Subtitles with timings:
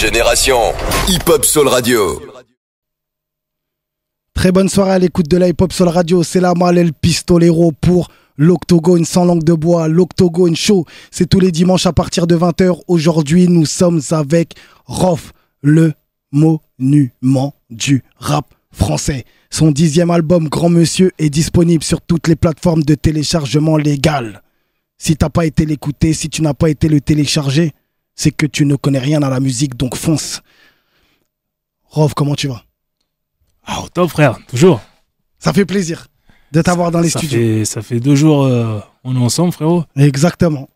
[0.00, 0.58] Génération
[1.08, 2.20] Hip Hop Soul Radio.
[4.34, 6.24] Très bonne soirée à l'écoute de la hip hop sur radio.
[6.24, 9.86] C'est la mal el pistolero pour l'Octogone sans langue de bois.
[9.86, 12.80] L'Octogone show, c'est tous les dimanches à partir de 20h.
[12.88, 14.54] Aujourd'hui, nous sommes avec
[14.86, 15.32] Rof,
[15.62, 15.92] le
[16.32, 19.24] monument du rap français.
[19.48, 24.42] Son dixième album, Grand Monsieur, est disponible sur toutes les plateformes de téléchargement légales.
[24.98, 27.72] Si t'as pas été l'écouter, si tu n'as pas été le télécharger,
[28.14, 30.42] c'est que tu ne connais rien à la musique, donc fonce.
[31.84, 32.64] Rof, comment tu vas?
[33.66, 34.80] Ah, au top, frère, toujours.
[35.38, 36.06] Ça fait plaisir
[36.52, 37.38] de t'avoir dans les ça studios.
[37.38, 39.84] Fait, ça fait deux jours, euh, on est ensemble, frérot.
[39.96, 40.68] Exactement.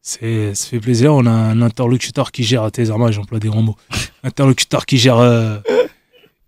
[0.00, 1.12] C'est, ça fait plaisir.
[1.14, 3.76] On a un interlocuteur qui gère, tes armes, j'emploie des grands mots.
[4.22, 5.58] interlocuteur qui gère, euh,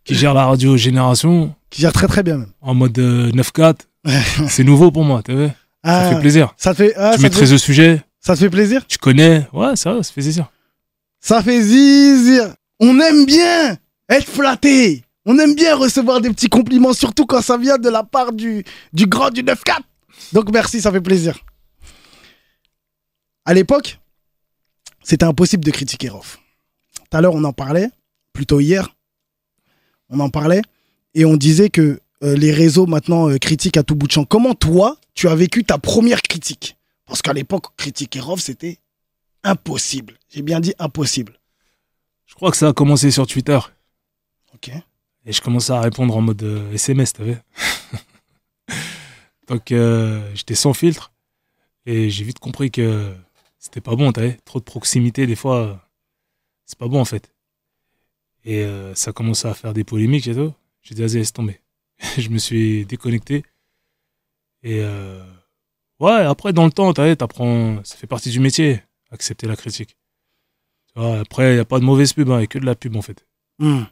[0.04, 2.52] qui gère la radio Génération Qui gère très très bien même.
[2.62, 3.74] en mode euh, 9-4.
[4.48, 5.46] C'est nouveau pour moi, t'as vu?
[5.48, 6.54] Ça Ah, fait plaisir.
[6.56, 8.86] Ça fait, ah, tu ça, maîtrises fait, le sujet, ça te fait plaisir?
[8.86, 9.48] Tu connais?
[9.52, 10.50] Ouais, ça, va, ça fait plaisir.
[11.20, 12.54] Ça fait zizir.
[12.78, 13.76] On aime bien
[14.08, 15.04] être flatté.
[15.26, 18.64] On aime bien recevoir des petits compliments, surtout quand ça vient de la part du,
[18.92, 19.80] du grand du 9-4.
[20.32, 21.38] Donc merci, ça fait plaisir.
[23.44, 23.98] À l'époque,
[25.02, 26.38] c'était impossible de critiquer Rof.
[26.94, 27.90] Tout à l'heure, on en parlait,
[28.32, 28.94] plutôt hier,
[30.08, 30.62] on en parlait,
[31.14, 34.24] et on disait que euh, les réseaux maintenant euh, critiquent à tout bout de champ.
[34.24, 36.76] Comment toi, tu as vécu ta première critique?
[37.10, 38.78] Parce qu'à l'époque, critiquer Rof, c'était
[39.42, 40.16] impossible.
[40.28, 41.40] J'ai bien dit impossible.
[42.24, 43.58] Je crois que ça a commencé sur Twitter.
[44.54, 44.70] Ok.
[45.26, 47.34] Et je commençais à répondre en mode euh, SMS, vu
[49.48, 51.12] Donc euh, j'étais sans filtre.
[51.84, 53.12] Et j'ai vite compris que
[53.58, 55.84] c'était pas bon, vu Trop de proximité, des fois,
[56.64, 57.34] c'est pas bon en fait.
[58.44, 60.54] Et euh, ça commençait à faire des polémiques et tout.
[60.82, 61.60] J'ai dit, vas-y, laisse tomber.
[62.18, 63.42] je me suis déconnecté.
[64.62, 65.24] Et euh,
[66.00, 69.96] ouais, après, dans le temps, t'apprends, ça fait partie du métier, accepter la critique.
[70.96, 72.96] Après, il n'y a pas de mauvaise pub, il n'y a que de la pub
[72.96, 73.26] en fait.
[73.58, 73.84] Hmm.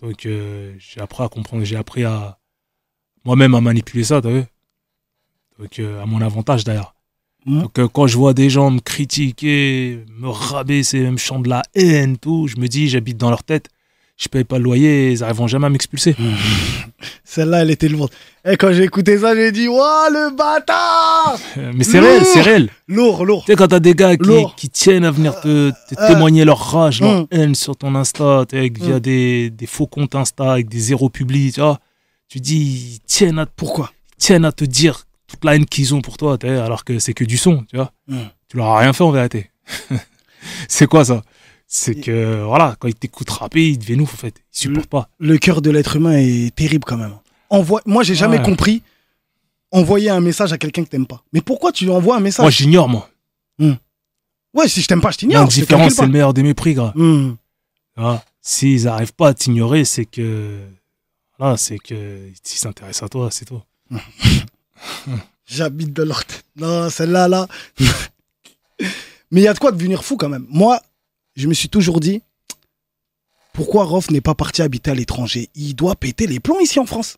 [0.00, 2.38] Donc euh, j'ai appris à comprendre, j'ai appris à
[3.24, 4.44] moi-même à manipuler ça, t'as vu?
[5.58, 6.94] Donc euh, à mon avantage d'ailleurs.
[7.46, 7.62] Mhm.
[7.62, 11.62] Donc euh, quand je vois des gens me critiquer, me rabaisser, me chanter de la
[11.74, 13.68] haine, tout, je me dis j'habite dans leur tête,
[14.16, 16.16] je paye pas le loyer, ils arriveront jamais à m'expulser.
[17.24, 18.10] Celle-là, elle était lourde.
[18.44, 22.40] Et quand j'ai écouté ça, j'ai dit Waouh, le bâtard Euh, Mais c'est réel, c'est
[22.40, 22.70] réel.
[22.88, 23.44] Lourd, lourd.
[23.44, 24.16] Tu sais, quand t'as des gars
[24.56, 27.26] qui, tiennent à venir te, te Euh, témoigner leur rage, leur hum.
[27.30, 29.00] haine sur ton Insta, via Hum.
[29.00, 31.78] des, des faux comptes Insta, avec des zéros publics, tu vois,
[32.28, 33.92] tu dis, ils tiennent à Pourquoi?
[34.18, 37.24] tiennent à te dire toute la haine qu'ils ont pour toi, alors que c'est que
[37.24, 37.92] du son, tu vois.
[38.08, 38.16] Mm.
[38.48, 39.50] Tu leur as rien fait en vérité.
[40.68, 41.22] c'est quoi ça?
[41.68, 44.34] C'est que, voilà, quand ils t'écoutent rapper, ils deviennent ouf, en fait.
[44.54, 45.08] Ils supportent pas.
[45.18, 47.14] Le cœur de l'être humain est terrible quand même.
[47.50, 47.82] Envoie...
[47.86, 48.44] Moi, j'ai jamais Ouais.
[48.44, 48.82] compris
[49.72, 51.22] envoyer un message à quelqu'un que t'aimes pas.
[51.32, 52.44] Mais pourquoi tu lui envoies un message?
[52.44, 53.10] Moi, j'ignore, moi.
[54.54, 55.42] Ouais, si je t'aime pas, je t'ignore.
[55.42, 56.92] L'indifférence, c'est le meilleur des mépris, gars.
[56.94, 57.34] Hmm.
[57.96, 58.24] Vois.
[58.40, 60.60] S'ils n'arrivent pas à t'ignorer, c'est que.
[61.38, 62.30] Voilà, c'est que.
[62.42, 63.60] S'ils s'intéressent à toi, c'est tout.
[65.46, 66.44] J'habite de leur tête.
[66.56, 67.46] Non, celle-là, là.
[69.30, 70.46] Mais il y a de quoi devenir fou quand même.
[70.48, 70.80] Moi,
[71.36, 72.22] je me suis toujours dit
[73.56, 75.48] pourquoi Rof n'est pas parti habiter à l'étranger?
[75.54, 77.16] Il doit péter les plombs ici en France.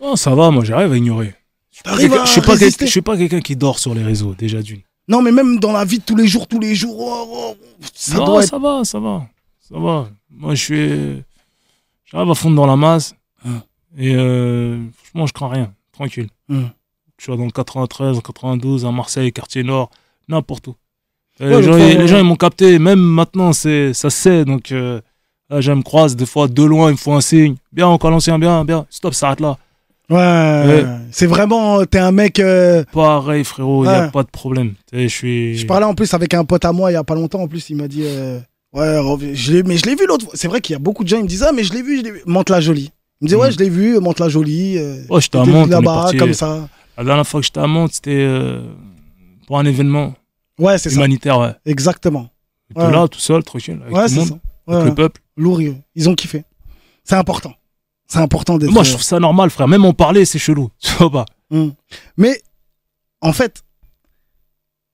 [0.00, 1.34] Non, ça va, moi, j'arrive à ignorer.
[1.70, 4.82] Je suis pas quelqu'un- qui dort sur les réseaux, déjà d'une.
[5.08, 7.56] Non, mais même dans la vie de tous les jours, tous les jours, oh, oh,
[7.94, 8.50] ça non, doit être.
[8.50, 9.26] ça va, ça va.
[9.60, 10.10] Ça va.
[10.30, 11.24] Moi, je suis.
[12.04, 13.14] J'arrive à fondre dans la masse.
[13.44, 13.62] Hum.
[13.96, 15.74] Et euh, franchement, je crains rien.
[15.92, 16.28] Tranquille.
[16.50, 16.70] Hum.
[17.16, 19.90] Je suis dans le 93, en 92, à Marseille, quartier nord,
[20.28, 20.76] n'importe où.
[21.40, 21.94] Ouais, les, le gens, ils, ouais.
[21.98, 22.78] les gens, ils m'ont capté.
[22.78, 24.44] Même maintenant, c'est, ça sait.
[24.44, 25.00] Donc, euh,
[25.50, 27.54] là, je me croise des fois de loin, il me faut un signe.
[27.72, 28.86] Bien, encore l'ancien, bien, bien.
[28.90, 29.56] Stop, ça arrête là.
[30.10, 31.84] Ouais, c'est vraiment.
[31.84, 32.40] T'es un mec.
[32.40, 34.00] euh, Pareil, frérot, il n'y Ouais.
[34.04, 34.72] a pas de problème.
[34.92, 35.56] Je suis.
[35.58, 37.40] Je parlais en plus avec un pote à moi il y a pas longtemps.
[37.42, 38.02] En plus, il m'a dit.
[38.04, 38.38] euh,
[38.74, 38.96] Ouais,
[39.34, 40.34] je mais je l'ai vu l'autre fois.
[40.34, 41.82] C'est vrai qu'il y a beaucoup de gens, ils me disent Ah, mais je l'ai
[41.82, 42.22] vu, je l'ai vu.
[42.26, 42.90] Monte la jolie.
[43.20, 43.52] Il me dit Ouais, Mm.
[43.52, 44.78] je l'ai vu, monte la jolie.
[44.78, 46.68] euh, Oh, j'étais à là-bas, comme ça.
[46.96, 48.62] La dernière fois que j'étais à Mantes, c'était euh,
[49.46, 50.14] pour un événement
[50.58, 50.96] Ouais, c'est ça.
[50.96, 51.38] humanitaire.
[51.38, 51.54] Ouais.
[51.64, 52.28] Exactement.
[52.74, 52.90] Ouais.
[52.90, 54.28] là, tout seul, tranquille, avec Ouais, tout le monde,
[54.66, 54.74] ça.
[54.74, 55.22] Avec le peuple.
[55.36, 55.60] Lourd,
[55.94, 56.44] ils ont kiffé.
[57.04, 57.54] C'est important.
[58.06, 58.70] C'est important d'être.
[58.70, 59.68] Moi, je trouve ça normal, frère.
[59.68, 60.70] Même en parler, c'est chelou.
[60.78, 61.68] Tu vois pas Mm.
[62.18, 62.42] Mais
[63.22, 63.62] en fait,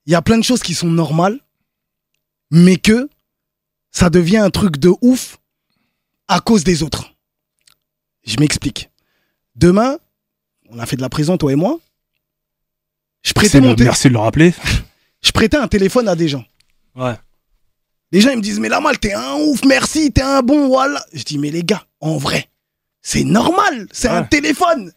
[0.07, 1.41] il y a plein de choses qui sont normales,
[2.53, 3.09] mais que
[3.91, 5.39] ça devient un truc de ouf
[6.29, 7.13] à cause des autres.
[8.25, 8.89] Je m'explique.
[9.57, 9.99] Demain,
[10.71, 11.81] on a fait de la prison, toi et moi.
[13.25, 14.55] Je prêtais, mon de- té- Merci de le rappeler.
[15.25, 16.45] je prêtais un téléphone à des gens.
[16.97, 17.15] Ouais.
[18.13, 21.05] Les gens, ils me disent, mais Lamal, t'es un ouf, merci, t'es un bon, voilà.
[21.13, 22.49] Je dis, mais les gars, en vrai,
[23.03, 24.93] c'est normal, c'est un téléphone.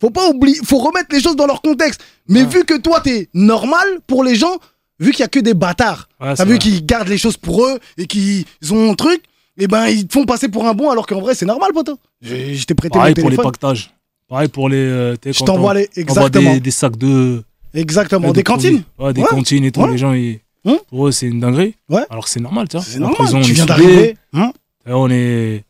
[0.00, 2.00] Faut pas oublier, faut remettre les choses dans leur contexte.
[2.28, 2.48] Mais Ouais.
[2.48, 4.58] vu que toi, t'es normal, pour les gens,
[5.00, 7.64] vu qu'il y a que des bâtards, Ouais, t'as vu qu'ils gardent les choses pour
[7.64, 9.22] eux et qu'ils ont un truc,
[9.56, 11.98] et ben ils te font passer pour un bon alors qu'en vrai c'est normal, poteau.
[12.20, 13.90] Je, je t'ai prêté Pareil mon pour les pactages.
[14.28, 14.76] Pareil pour les.
[14.76, 17.42] euh, Je t'envoie les exactement, des, des sacs de.
[17.74, 18.82] Exactement, de des cantines.
[18.98, 19.28] Ouais, des Ouais.
[19.28, 19.80] cantines et tout.
[19.80, 19.90] Ouais.
[19.92, 20.76] Les gens, ils- Hum.
[20.88, 21.74] pour eux, c'est une dinguerie.
[21.88, 22.02] Ouais.
[22.10, 22.84] Alors que c'est normal, tu vois.
[22.84, 23.16] C'est normal.
[23.16, 24.16] prison, on tu viens d'arriver.
[24.32, 24.52] hein
[24.86, 25.64] On est,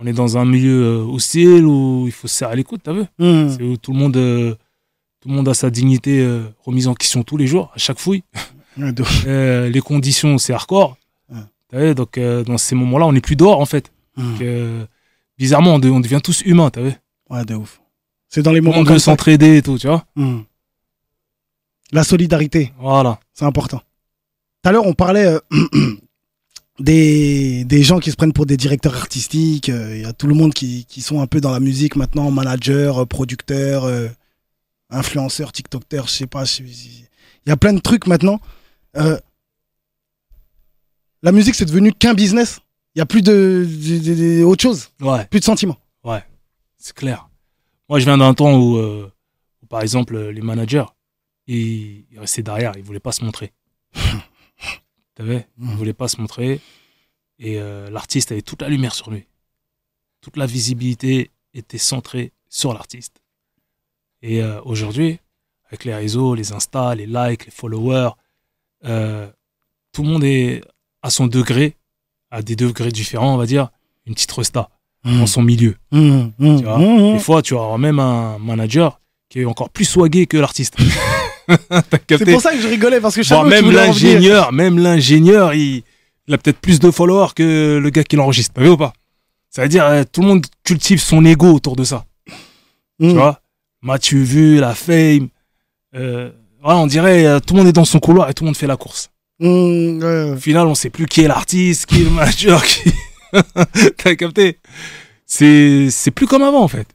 [0.00, 2.92] on est dans un milieu euh, hostile où il faut se serrer les coudes, t'as
[2.92, 3.50] vu Hum.
[3.50, 4.54] C'est où tout le monde, euh,
[5.20, 7.98] tout le monde a sa dignité euh, remise en question tous les jours, à chaque
[7.98, 8.22] fouille.
[9.26, 10.96] Euh, les conditions, c'est hardcore.
[11.32, 11.38] Ouais.
[11.70, 13.92] T'as vu donc dans ces moments-là, on n'est plus dehors en fait.
[14.16, 14.84] Donc, euh,
[15.38, 16.92] bizarrement, on, de- on devient tous humains, t'as vu
[17.30, 17.80] Ouais, de ouf.
[18.28, 20.42] C'est dans les moments monde comme s'entraider et tout, tu vois Hum.
[21.94, 22.72] La solidarité.
[22.78, 23.20] Voilà.
[23.32, 23.78] C'est important.
[23.78, 25.38] Tout à l'heure, on parlait euh,
[26.80, 29.68] des, des gens qui se prennent pour des directeurs artistiques.
[29.68, 31.94] euh, Il y a tout le monde qui, qui sont un peu dans la musique
[31.96, 34.08] maintenant, manager, euh, producteur, euh,
[34.90, 36.44] influenceur, TikToker, je sais pas.
[36.58, 37.06] Il
[37.48, 38.40] y a plein de trucs maintenant.
[41.22, 42.60] La musique, c'est devenu qu'un business.
[42.94, 45.24] Il y a plus de, de- autre chose, Ouais.
[45.26, 45.78] plus de sentiments.
[46.76, 47.28] C'est clair.
[47.88, 50.84] Moi, je viens d'un temps où, où, par exemple, les managers,
[51.46, 53.52] ils restaient derrière, ils voulaient pas se montrer.
[55.14, 55.76] T'as vu Ils Mhm.
[55.76, 56.60] voulaient pas se montrer.
[57.38, 59.26] Et euh, l'artiste avait toute la lumière sur lui.
[60.20, 63.20] Toute la visibilité était centrée sur l'artiste.
[64.22, 65.18] Et euh, aujourd'hui,
[65.66, 68.10] avec les réseaux, les Insta, les likes, les followers,
[68.84, 69.30] euh,
[69.92, 70.62] tout le monde est
[71.02, 71.76] à son degré,
[72.30, 73.70] à des degrés différents, on va dire,
[74.06, 74.70] une petite resta
[75.04, 75.76] dans son milieu.
[75.92, 79.68] Mmh, mmh, Tu vois, mmh, Des fois, tu auras même un manager qui est encore
[79.70, 80.76] plus swagué que l'artiste.
[82.08, 85.82] C'est pour ça que je rigolais parce que je même l'ingénieur, même l'ingénieur, il,
[86.26, 88.54] il a peut-être plus de followers que le gars qui l'enregistre.
[88.54, 88.92] T'as vu ou pas?
[89.50, 92.04] Ça veut dire euh, tout le monde cultive son ego autour de ça.
[92.98, 93.08] Mmh.
[93.08, 93.40] Tu vois?
[93.82, 95.28] M'as-tu vu, la fame
[95.94, 96.30] euh,
[96.62, 98.56] voilà, On dirait euh, tout le monde est dans son couloir et tout le monde
[98.56, 99.10] fait la course.
[99.40, 100.30] Mmh, ouais.
[100.32, 102.92] Au final, on sait plus qui est l'artiste, qui est le manager, qui.
[103.96, 104.58] T'as capté?
[105.26, 106.86] C'est c'est plus comme avant en fait.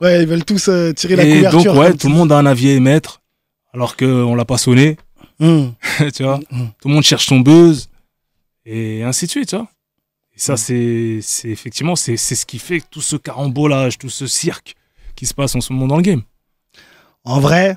[0.00, 1.76] Ouais, ils veulent tous euh, tirer la Et donc, couverture.
[1.76, 3.20] ouais, tout le monde a un avis à émettre,
[3.78, 4.96] alors qu'on l'a pas sonné,
[5.40, 5.68] Mmh.
[6.14, 6.38] tu vois?
[6.50, 6.66] Mm.
[6.80, 7.88] Tout le monde cherche son buzz,
[8.64, 9.68] et ainsi de suite, tu vois?
[10.34, 14.74] Et ça, c'est effectivement, c'est ce qui fait tout ce carambolage, tout ce cirque
[15.16, 16.22] qui se passe en ce moment dans le game.
[17.24, 17.76] En vrai,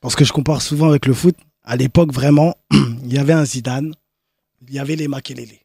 [0.00, 3.44] parce que je compare souvent avec le foot, à l'époque, vraiment, il y avait un
[3.44, 3.94] Zidane,
[4.66, 5.58] il y avait les Makelele.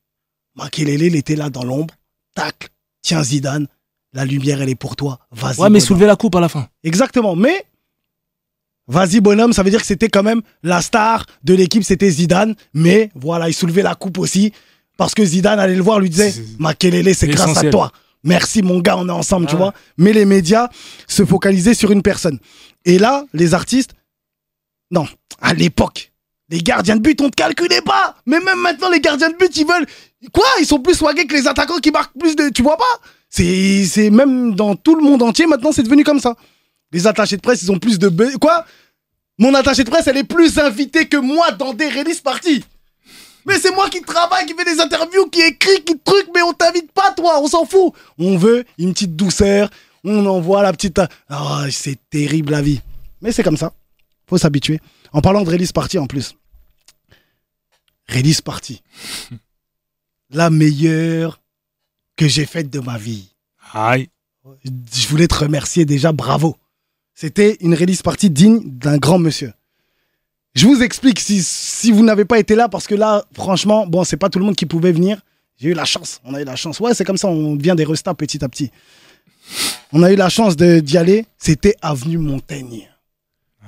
[0.56, 1.96] Makelele, il était là dans l'ombre,
[2.36, 2.70] tac,
[3.02, 3.68] tiens Zidane,
[4.14, 5.60] la lumière, elle est pour toi, vas-y.
[5.60, 6.68] Ouais, mais soulever la coupe à la fin.
[6.84, 7.66] Exactement, mais
[8.88, 12.56] vas-y bonhomme, ça veut dire que c'était quand même la star de l'équipe, c'était Zidane,
[12.74, 14.52] mais voilà, il soulevait la coupe aussi,
[14.98, 17.92] parce que Zidane allait le voir, lui disait, Makelele, c'est grâce à toi.
[18.24, 19.58] Merci mon gars, on est ensemble, tu Ah.
[19.58, 19.74] vois.
[19.98, 20.70] Mais les médias
[21.08, 22.40] se focalisaient sur une personne.
[22.86, 23.92] Et là, les artistes,
[24.92, 25.06] non,
[25.42, 26.12] à l'époque,
[26.50, 28.16] les gardiens de but, on ne te calculait pas.
[28.26, 29.88] Mais même maintenant, les gardiens de but, ils veulent.
[30.32, 30.46] Quoi?
[30.60, 32.50] Ils sont plus swagués que les attaquants qui marquent plus de.
[32.50, 32.84] Tu vois pas?
[33.30, 36.36] C'est c'est même dans tout le monde entier, maintenant, c'est devenu comme ça.
[36.94, 38.10] Les attachés de presse, ils ont plus de.
[38.38, 38.66] Quoi?
[39.40, 42.64] Mon attaché de presse, elle est plus invitée que moi dans des release parties.
[43.46, 46.54] Mais c'est moi qui travaille, qui fait des interviews, qui écrit, qui truc, mais on
[46.54, 47.94] t'invite pas, toi, on s'en fout.
[48.18, 49.70] On veut une petite douceur,
[50.04, 51.02] on envoie la petite.
[51.30, 52.82] Ah, c'est terrible la vie.
[53.22, 53.74] Mais c'est comme ça.
[54.28, 54.80] Faut s'habituer.
[55.12, 56.36] En parlant de release party en plus.
[58.08, 58.82] Release party.
[60.30, 61.42] la meilleure
[62.16, 63.30] que j'ai faite de ma vie.
[63.74, 64.10] Aïe.
[64.66, 66.56] Je voulais te remercier déjà, bravo.
[67.14, 69.54] C'était une release party digne d'un grand monsieur.
[70.56, 74.04] Je vous explique si, si vous n'avez pas été là, parce que là, franchement, bon,
[74.04, 75.22] c'est pas tout le monde qui pouvait venir.
[75.58, 76.80] J'ai eu la chance, on a eu la chance.
[76.80, 78.72] Ouais, c'est comme ça, on devient des restats petit à petit.
[79.92, 81.26] On a eu la chance de- d'y aller.
[81.38, 82.90] C'était Avenue Montaigne.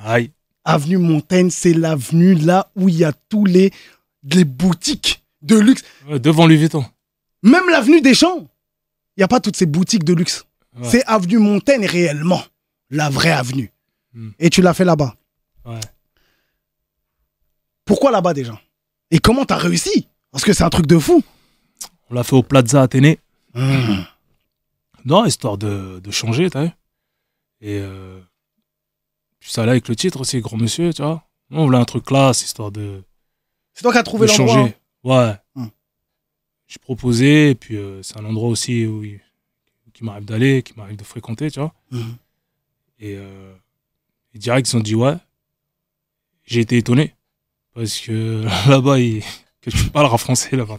[0.04, 0.32] Aïe.
[0.64, 3.72] Avenue Montaigne, c'est l'avenue là où il y a tous les,
[4.24, 5.84] les boutiques de luxe.
[6.10, 6.84] Ouais, devant Louis Vuitton.
[7.44, 8.40] Même l'avenue des Champs,
[9.16, 10.44] il n'y a pas toutes ces boutiques de luxe.
[10.80, 10.88] Ouais.
[10.90, 12.42] C'est Avenue Montaigne réellement,
[12.89, 13.72] la vraie avenue.
[14.13, 14.30] Hmm.
[14.39, 15.15] Et tu l'as fait là-bas.
[15.65, 15.80] Ouais.
[17.86, 18.60] Pourquoi là-bas déjà?
[19.12, 20.08] Et comment t'as réussi?
[20.32, 21.24] Parce que c'est un truc de fou.
[22.10, 23.20] On l'a fait au Plaza Athénée.
[25.06, 26.70] Non, histoire de, de changer, t'as vu?
[27.62, 28.20] Et euh,
[29.39, 31.24] puis ça allait avec le titre aussi, Grand Monsieur, tu vois.
[31.51, 33.04] On voulait un truc classe, histoire de,
[33.74, 34.48] C'est toi qui as trouvé l'endroit.
[34.48, 34.75] changer.
[35.04, 35.36] Ouais.
[35.54, 35.68] Hmm.
[36.68, 39.22] J'ai proposé, et puis euh, c'est un endroit aussi où il-
[39.94, 41.74] qui m'arrive d'aller, qui m'arrive de fréquenter, tu vois.
[41.92, 42.15] Mhm.
[43.00, 43.54] Et, euh,
[44.34, 45.16] et direct, ils ont dit ouais.
[46.46, 47.14] J'ai été étonné.
[47.74, 49.24] Parce que là-bas, il-
[49.62, 50.78] que tu parles en français, là-bas,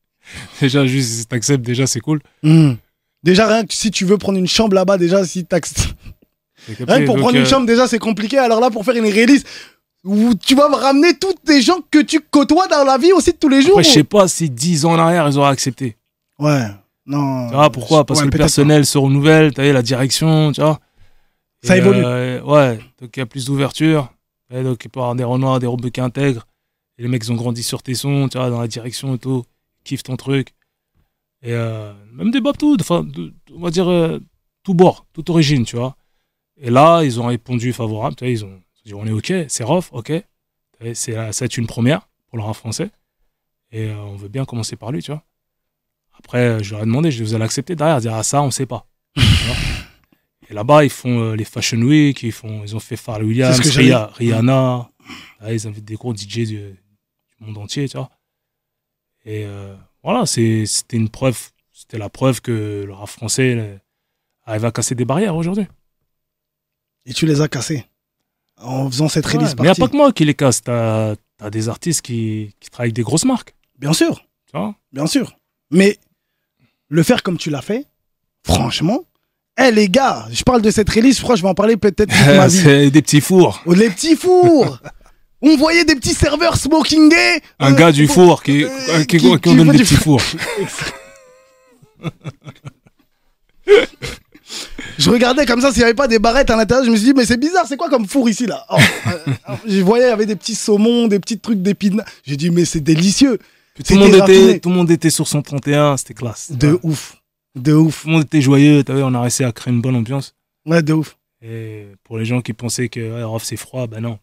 [0.60, 2.20] Déjà, juste, si t'acceptes, déjà, c'est cool.
[2.42, 2.74] Hmm.
[3.22, 5.82] Déjà, rien que si tu veux prendre une chambre là-bas, déjà, si capté
[6.66, 8.36] Rien que pour prendre une euh, chambre, déjà, c'est compliqué.
[8.36, 9.44] Alors là, pour faire une release,
[10.04, 13.32] Ou tu vas me ramener tous les gens que tu côtoies dans la vie aussi
[13.32, 13.78] de tous les jours.
[13.78, 15.96] Après, je sais pas si 10 ans en arrière, ils auraient accepté.
[16.38, 16.66] Ouais.
[17.06, 17.48] Non.
[17.48, 18.04] Tu vois pourquoi?
[18.04, 20.78] Parce Ouais, que le personnel se renouvelle, tu vois, la direction, tu vois.
[21.62, 22.02] Ça Et, évolue.
[22.04, 24.12] euh, ouais, donc il y a plus d'ouverture.
[24.50, 26.46] Donc il peut y avoir des renois, des robes qui intègrent.
[26.96, 29.18] Et les mecs, ils ont grandi sur tes sons, tu vois, dans la direction et
[29.18, 29.44] tout.
[29.80, 30.54] Ils kiffent ton truc.
[31.42, 34.18] Et euh, même des babtous, enfin, de- on va dire euh,
[34.64, 35.96] tout bord, toute origine, tu vois.
[36.60, 39.62] Et là, ils ont répondu favorable, tu vois, ils ont dit on est OK, c'est
[39.64, 40.12] rough, OK.
[40.94, 42.90] C'est, une première pour le rap français.
[43.70, 45.22] Et on veut bien commencer par lui, tu vois.
[46.18, 48.66] Après, je leur ai demandé, je vous allez accepter derrière, dire ah ça, on sait
[48.66, 48.86] pas.
[50.48, 50.52] Tu.
[50.52, 53.58] Et là-bas, ils font euh, les Fashion Week, ils, font, ils ont fait Pharrell Williams,
[53.60, 54.90] Ria- Rihanna.
[55.40, 56.76] Ah, ils invitent des gros DJ du, du
[57.40, 58.10] monde entier, tu vois.
[59.24, 61.38] Et euh, voilà, c'était une preuve,
[61.72, 63.76] c'était la preuve que le rap français euh,
[64.44, 65.66] arrive à casser des barrières aujourd'hui.
[67.06, 67.84] Et tu les as cassés.
[68.60, 70.62] En faisant cette Ouais, release mais il n'y a pas que moi qui les casse,
[70.62, 74.26] t'as as des artistes qui, qui travaillent avec des grosses marques, Bien sûr.
[74.50, 74.74] tu vois?
[74.92, 75.36] Bien sûr.
[75.70, 75.98] Mais
[76.88, 77.86] le faire comme tu l'as fait,
[78.44, 79.04] franchement,
[79.58, 81.76] eh les gars, je parle de cette release, je crois que je vais en parler
[81.76, 82.60] peut-être toute ma vie.
[82.62, 83.60] c'est des petits fours.
[83.66, 84.78] Oh, les petits fours
[85.42, 88.68] On voyait des petits serveurs smoking gay Un euh, gars du four qui, euh,
[89.04, 90.20] qui, qui- qui, qui on donne des petits four.
[90.20, 90.40] fours.
[94.98, 97.04] Je regardais comme ça s'il n'y avait pas des barrettes à l'intérieur, je me suis
[97.04, 98.64] dit mais c'est bizarre, c'est quoi comme four ici là?
[98.70, 99.10] Oh, euh,
[99.50, 102.06] euh, Je voyais il y avait des petits saumons, des petits trucs d'épinards.
[102.26, 103.38] J'ai dit mais c'est délicieux.
[103.86, 106.50] Tout, le monde était, tout le monde était sur son 31, c'était classe.
[106.50, 106.78] De Ouais.
[106.82, 107.14] ouf.
[107.58, 108.02] De ouf.
[108.02, 110.34] Tout le monde était joyeux, t'as vu, on a réussi à créer une bonne ambiance.
[110.66, 111.16] Ouais, de ouf.
[111.42, 114.18] Et pour les gens qui pensaient que ouais, Rof, c'est froid, ben non.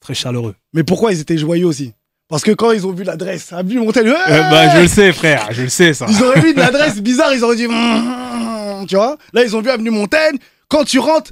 [0.00, 0.54] Très chaleureux.
[0.72, 1.92] Mais pourquoi ils étaient joyeux aussi?
[2.28, 4.12] Parce que quand ils ont vu l'adresse, a vu monter, Euh,
[4.50, 6.06] bah, je le sais, frère, je le sais, ça.
[6.08, 7.68] Ils auraient vu une adresse bizarre, ils auraient dit.
[7.68, 9.16] Mm, Tu vois?
[9.32, 10.38] Là, ils ont vu Avenue Montaigne.
[10.68, 11.30] Quand tu rentres,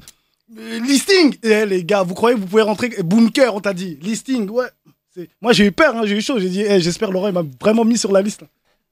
[0.59, 1.35] euh, listing.
[1.43, 3.99] Eh, les gars, vous croyez que vous pouvez rentrer Bunker, on t'a dit.
[4.03, 4.67] Listing, ouais.
[5.41, 6.39] Moi, j'ai eu peur, hein, j'ai eu chaud.
[6.39, 8.43] J'ai dit, eh, j'espère Laurent, il m'a vraiment mis sur la liste.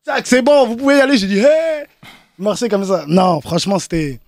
[0.04, 1.16] Tac, c'est bon, vous pouvez y aller.
[1.18, 1.84] J'ai dit, hé
[2.38, 3.04] Marcher comme ça.
[3.08, 4.20] Non, franchement, c'était.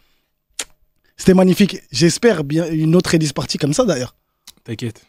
[1.16, 1.78] C'était magnifique.
[1.92, 4.14] J'espère bien une autre release party comme ça d'ailleurs.
[4.64, 5.02] T'inquiète.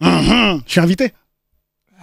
[0.00, 1.12] Mhm, Je suis invité.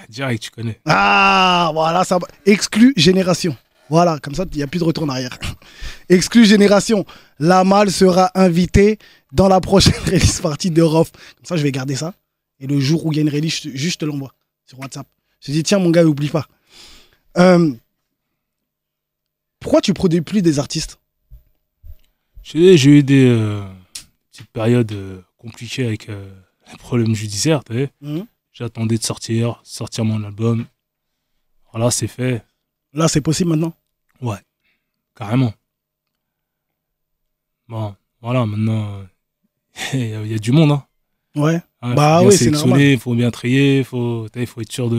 [0.10, 0.80] Direct, tu connais.
[0.86, 2.28] Ah, voilà, ça va.
[2.46, 3.56] Exclu génération.
[3.90, 5.38] Voilà, comme ça, il n'y a plus de retour en arrière.
[6.10, 7.06] Exclu génération.
[7.40, 8.98] La malle sera invitée
[9.32, 11.12] dans la prochaine release partie de Rof.
[11.12, 12.14] Comme ça, je vais garder ça.
[12.60, 14.34] Et le jour où il y a une release, juste te l'envoie
[14.66, 15.08] sur WhatsApp.
[15.40, 16.48] Je te dis, tiens, mon gars, oublie pas.
[17.38, 17.72] Euh,
[19.64, 21.00] pourquoi tu produis plus des artistes?
[22.44, 23.64] J'ai eu des euh,
[24.32, 26.30] petites périodes euh, compliquées avec euh,
[26.72, 27.90] les problèmes judiciaires, tu sais.
[28.02, 28.26] Mhm.
[28.52, 30.66] J'attendais de sortir, sortir mon album.
[31.72, 32.44] Voilà, c'est fait,
[32.94, 33.74] Là, c'est possible maintenant?
[35.16, 35.54] Carrément.
[37.68, 39.04] Bon, voilà, maintenant,
[39.94, 40.86] il y, a- il y a du monde, hein.
[41.36, 41.62] Ouais.
[41.82, 44.90] Hein, Bah faut bien oui, c'est sélectionner, faut bien trier, faut, vu, faut être sûr
[44.90, 44.98] de,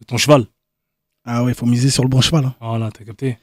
[0.00, 0.46] de ton cheval.
[1.32, 2.44] Ah ouais, il faut miser sur le bon cheval.
[2.44, 2.54] hein.
[2.60, 3.38] Voilà, t'as capté.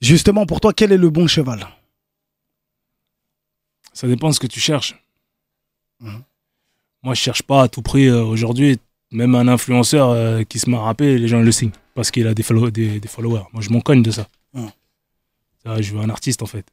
[0.00, 1.66] Justement, pour toi, quel est le bon cheval?
[3.92, 4.94] Ça dépend de ce que tu cherches.
[6.00, 6.22] Mhm.
[7.02, 8.78] Moi, je cherche pas à tout prix euh, aujourd'hui.
[9.12, 12.26] Même un influenceur euh, qui se met à rapper, les gens le signent parce qu'il
[12.26, 13.44] a des, follow- des, des followers.
[13.52, 14.28] Moi, je m'en cogne de ça.
[14.54, 14.70] Mhm.
[15.64, 16.66] Ça, Je veux un artiste en fait.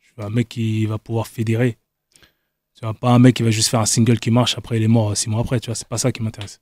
[0.00, 1.76] Je veux un mec qui va pouvoir fédérer.
[2.74, 4.82] Tu vois, pas un mec qui va juste faire un single qui marche après il
[4.82, 5.60] est mort euh, six mois après.
[5.60, 6.60] Tu vois, c'est pas ça qui m'intéresse.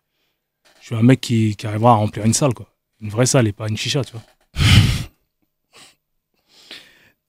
[0.83, 2.67] Je veux un mec qui, qui arrivera à remplir une salle, quoi.
[3.01, 4.23] Une vraie salle et pas une chicha, tu vois.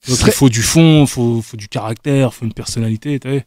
[0.07, 3.29] Donc, il faut du fond, il faut, faut du caractère, il faut une personnalité, tu
[3.29, 3.45] sais.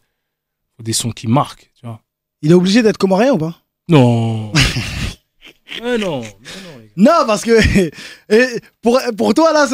[0.77, 2.01] faut des sons qui marquent, tu vois.
[2.41, 3.61] Il est obligé d'être comorien ou pas?
[3.89, 4.51] Non
[5.83, 6.27] Mais non, mais
[6.63, 6.93] non, les gars.
[6.95, 7.51] Non, parce que
[8.29, 9.67] et pour, pour toi, là,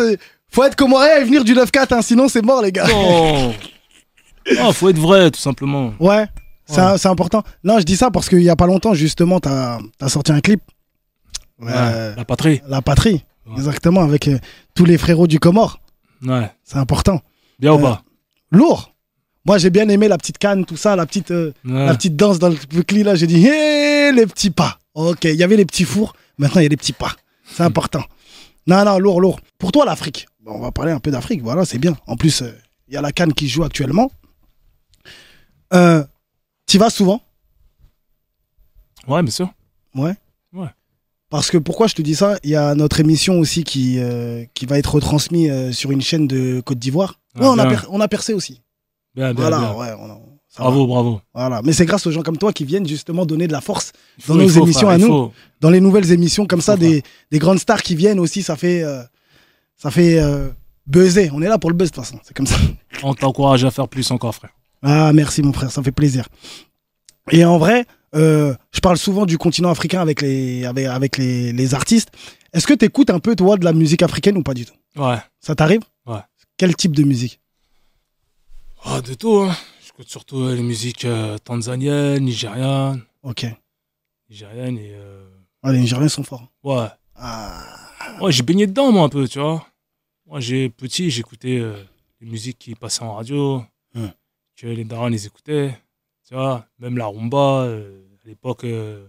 [0.50, 2.88] faut être comorien et venir du 9-4, hein, sinon c'est mort, les gars.
[2.88, 3.54] Non
[4.58, 5.94] Non, faut être vrai, tout simplement.
[6.00, 6.26] Ouais,
[6.70, 6.98] Ouais.
[6.98, 7.44] c'est important.
[7.64, 10.40] Non, je dis ça parce qu'il y a pas longtemps, justement, t'as as sorti un
[10.42, 10.62] clip.
[11.60, 12.62] Ouais, Euh, la patrie.
[12.68, 13.54] la patrie, Ouais.
[13.58, 14.38] exactement, avec euh,
[14.74, 15.80] tous les frérots du Comore.
[16.26, 16.50] Ouais.
[16.64, 17.22] C'est important.
[17.60, 18.04] Bien ou Euh, pas?
[18.52, 18.94] Lourd.
[19.46, 22.40] Moi, j'ai bien aimé la petite canne, tout ça, la petite, euh, la petite danse
[22.40, 23.16] dans le clip là.
[23.16, 24.80] J'ai dit, hé, les petits pas.
[24.94, 27.12] Ok, il y avait les petits fours, maintenant il y a les petits pas.
[27.46, 28.04] C'est important.
[28.68, 29.40] Non, non, lourd, lourd.
[29.58, 30.28] Pour toi, l'Afrique.
[30.46, 31.98] Bon, on va parler un peu d'Afrique, voilà, c'est bien.
[32.08, 32.42] En plus,
[32.88, 34.10] il y a la canne qui joue actuellement.
[35.74, 36.04] Euh,
[36.74, 37.22] tu vas souvent?
[39.08, 39.54] Ouais, bien sûr.
[39.94, 40.16] Ouais.
[40.54, 40.70] Ouais.
[41.30, 42.40] Parce que pourquoi je te dis ça?
[42.44, 46.02] Il y a notre émission aussi qui, euh, qui va être retransmise euh, sur une
[46.02, 47.20] chaîne de Côte d'Ivoire.
[47.36, 48.64] Ah, Ouais, on, a on a percé aussi.
[49.14, 49.74] Bien, bien, voilà, bien.
[49.76, 49.94] ouais.
[50.00, 50.70] on a- ça va.
[50.70, 51.22] Bravo, bravo.
[51.36, 51.62] Voilà.
[51.64, 53.92] Mais c'est grâce aux gens comme toi qui viennent justement donner de la force
[54.28, 55.32] Dans nos faut, émissions frère, à nous.
[55.62, 58.82] dans les nouvelles émissions comme ça, des, des grandes stars qui viennent aussi, ça fait,
[58.82, 59.04] euh,
[59.78, 60.20] ça fait
[60.88, 61.30] buzzer.
[61.34, 62.56] On est là pour le buzz de toute façon, c'est comme ça.
[63.04, 64.52] On t'encourage à faire plus encore, frère.
[64.84, 66.28] Ah, merci mon frère, ça fait plaisir.
[67.32, 67.86] Et en vrai,
[68.16, 72.10] euh, je parle souvent du continent africain avec les, avec, avec les, les artistes.
[72.52, 74.74] Est-ce que tu écoutes un peu, toi, de la musique africaine ou pas du tout?
[74.98, 75.18] Ouais.
[75.40, 75.82] Ça t'arrive?
[76.06, 76.20] Ouais.
[76.58, 77.40] Quel type de musique?
[78.84, 79.56] Ah, de tout, hein.
[79.86, 83.46] J'écoute surtout euh, les musiques euh, tanzaniennes, nigérianes, Ok.
[84.30, 84.92] nigériennes et.
[84.94, 85.24] euh,
[85.64, 86.48] Ah, les Nigériens sont forts.
[86.64, 86.88] Ouais.
[87.16, 87.64] Ah.
[88.20, 89.66] Ouais, j'ai baigné dedans, moi, un peu, tu vois.
[90.28, 91.62] Moi, j'ai petit, j'écoutais
[92.20, 93.64] les musiques qui passaient en radio,
[93.96, 94.08] Hmm.
[94.56, 95.78] Que les darons les écoutaient,
[96.28, 96.66] tu vois.
[96.80, 99.08] Même la rumba, euh, à l'époque euh,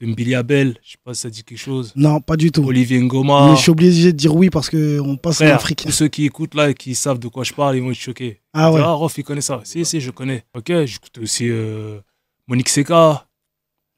[0.00, 1.92] de Mbili Abel, je sais pas si ça dit quelque chose.
[1.94, 2.64] Non, pas du tout.
[2.64, 3.54] Olivier Mais Ngoma.
[3.54, 5.82] je suis obligé de dire oui parce qu'on passe en Afrique.
[5.84, 7.96] tous ceux qui écoutent là et qui savent de quoi je parle, ils vont être
[7.96, 8.40] choqués.
[8.52, 8.80] Ah ouais.
[8.82, 9.60] Ah, Rof, il connaît ça.
[9.64, 10.44] Si, si, je connais.
[10.54, 12.00] Ok, j'écoute aussi euh,
[12.48, 13.26] Monique Seca.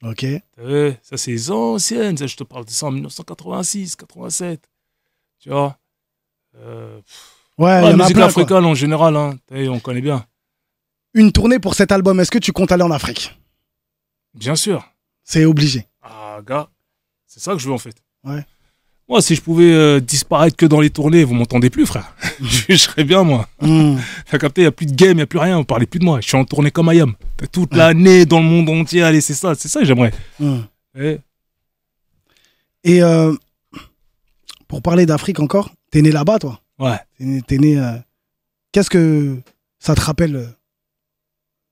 [0.03, 0.25] Ok.
[1.01, 2.17] Ça, c'est les anciennes.
[2.17, 4.61] Ça, je te parle de ça en 1986, 87.
[5.39, 5.77] Tu vois
[6.57, 6.99] euh,
[7.57, 9.35] Ouais, ouais, il y en a musique africaine en général, hein.
[9.51, 10.25] On connaît bien.
[11.15, 13.39] Une tournée pour cet album, est-ce que tu comptes aller en Afrique?
[14.33, 14.85] Bien sûr.
[15.23, 15.87] C'est obligé.
[16.03, 16.67] Ah, gars,
[17.25, 17.95] c'est ça que je veux en fait.
[18.25, 18.45] Ouais.
[19.07, 22.13] Moi, si je pouvais euh, disparaître que dans les tournées, vous m'entendez plus, frère.
[22.41, 23.47] je, serais bien, moi.
[23.61, 23.95] Hmm.
[24.29, 26.05] T'as capté, il a plus de game, il a plus rien, vous parlez plus de
[26.05, 26.19] moi.
[26.19, 27.13] Je suis en tournée comme Ayam.
[27.51, 30.11] Toute l'année dans le monde entier, allez, c'est ça, c'est ça que j'aimerais.
[30.37, 30.61] Hmm.
[30.99, 31.19] Eh,
[32.83, 33.33] Et euh,
[34.67, 36.59] pour parler d'Afrique encore, t'es né là-bas, toi?
[36.77, 36.97] Ouais.
[37.47, 37.75] T'es né.
[37.75, 37.93] né, euh,
[38.73, 39.37] Qu'est-ce que
[39.79, 40.55] ça te rappelle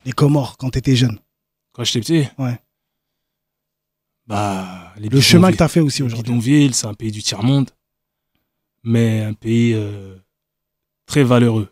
[0.05, 1.19] les Comores quand t'étais jeune
[1.71, 2.27] Quand j'étais petit.
[2.37, 2.59] Ouais.
[4.27, 6.31] Bah, les Le chemin que t'as fait aussi aujourd'hui.
[6.31, 7.69] bidonvilles, c'est un pays du tiers-monde,
[8.83, 10.15] mais un pays euh,
[11.05, 11.69] très valeureux.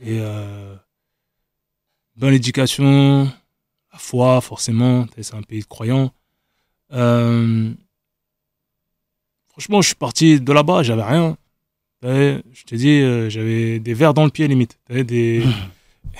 [0.00, 0.74] Et euh,
[2.16, 3.24] bonne éducation,
[3.92, 6.12] la foi, forcément, c'est un pays de croyants.
[6.92, 7.72] Euh,
[9.48, 11.36] franchement, je suis parti de là-bas, j'avais rien.
[12.02, 14.78] Je te dis, euh, j'avais des verres dans le pied limite.
[14.88, 15.44] Des...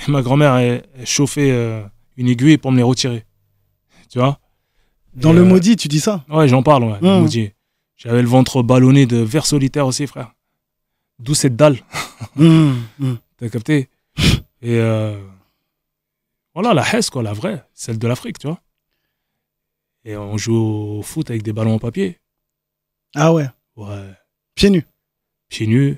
[0.08, 1.82] Ma grand-mère, elle, elle chauffait euh,
[2.16, 3.24] une aiguille pour me les retirer.
[4.08, 4.38] Tu vois?
[5.14, 6.24] Dans Et, le euh, maudit, tu dis ça?
[6.28, 6.98] Ouais, j'en parle, ouais.
[7.00, 7.20] le Mm.
[7.20, 7.50] maudit.
[7.96, 10.32] J'avais le ventre ballonné de vers solitaire aussi, frère.
[11.18, 11.78] D'où cette dalle,
[12.36, 13.14] Hmm, hmm.
[13.36, 13.88] t'as capté?
[14.62, 15.18] Et euh,
[16.54, 18.60] voilà, la Hesse, quoi, la vraie, celle de l'Afrique, tu vois.
[20.04, 22.18] Et on joue au foot avec des ballons en papier.
[23.14, 24.10] Ah ouais, Ouais,
[24.54, 24.84] pieds nus.
[25.48, 25.96] pieds nus.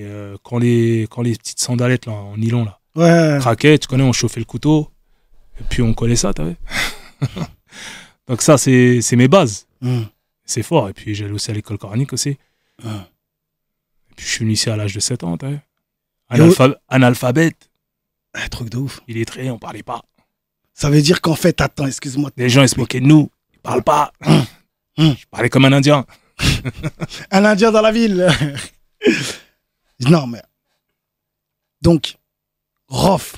[0.00, 3.38] Et euh, quand, les, quand les petites sandalettes, là, en nylon, là, Ouais.
[3.38, 4.90] craquaient, tu connais, on chauffait le couteau.
[5.60, 6.56] Et puis on collait ça, t'as vu
[8.26, 9.66] Donc ça, c'est c'est mes bases.
[9.82, 10.04] Hmm,
[10.44, 10.88] C'est fort.
[10.88, 12.38] Et puis j'allais aussi à l'école coranique aussi.
[12.82, 12.88] hmm.
[12.88, 15.58] Et puis je suis venu ici à l'âge de 7 ans, t'as vu
[16.88, 17.70] Analphabète,
[18.32, 19.00] Ah, truc de ouf.
[19.06, 20.00] illettré, on parlait pas.
[20.72, 22.30] Ça veut dire qu'en fait, attends, excuse-moi.
[22.38, 23.30] Les gens, ils se moquaient de nous.
[23.52, 24.12] Ils parlent pas.
[24.96, 25.14] Hum.
[25.18, 26.06] Je parlais comme un Indien.
[27.30, 28.26] Un Indien dans la ville.
[30.08, 30.42] non, mais.
[31.82, 32.16] Donc,
[32.88, 33.36] Rof,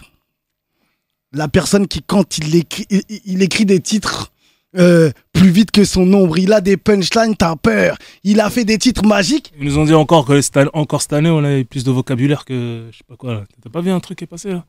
[1.33, 4.33] la personne qui, quand il écrit, il, il écrit des titres
[4.77, 7.97] euh, plus vite que son nombre, il a des punchlines, t'as peur.
[8.25, 9.53] Il a fait des titres magiques.
[9.59, 12.45] Ils nous ont dit encore que cette, encore cette année, on avait plus de vocabulaire
[12.45, 13.45] que je sais pas quoi.
[13.63, 14.65] T'as pas vu un truc qui est passé là?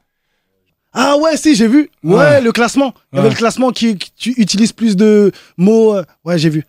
[0.95, 1.89] Ah ouais, si, j'ai vu.
[2.03, 2.41] Ouais, Ouais.
[2.41, 2.93] le classement.
[3.11, 3.33] Il y avait Ouais.
[3.33, 5.95] le classement qui, qui- tu utilises plus de mots.
[5.95, 6.65] euh, Ouais, j'ai vu.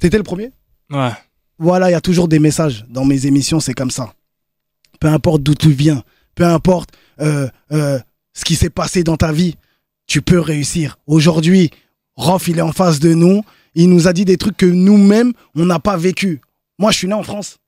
[0.00, 0.50] T'étais le premier?
[0.90, 1.12] Ouais.
[1.58, 4.12] Voilà, il y a toujours des messages dans mes émissions, c'est comme ça.
[5.00, 6.02] Peu importe d'où tu viens,
[6.34, 7.98] peu importe euh, euh,
[8.34, 9.56] ce qui s'est passé dans ta vie,
[10.06, 10.98] tu peux réussir.
[11.06, 11.70] Aujourd'hui,
[12.16, 13.42] Rof, il est en face de nous.
[13.74, 16.40] Il nous a dit des trucs que nous-mêmes, on n'a pas vécu.
[16.78, 17.58] Moi, je suis né en France.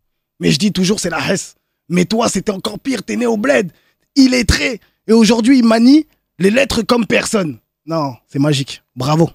[0.40, 1.54] Mais je dis toujours, c'est la Hesse.
[1.88, 3.02] Mais toi, c'était encore pire.
[3.02, 3.70] T'es né au bled.
[4.16, 4.80] Il est très.
[5.06, 6.06] Et aujourd'hui, il manie
[6.38, 7.58] les lettres comme personne.
[7.86, 8.82] Non, c'est magique.
[8.96, 9.30] Bravo.